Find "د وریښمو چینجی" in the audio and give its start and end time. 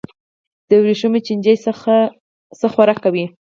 0.67-1.55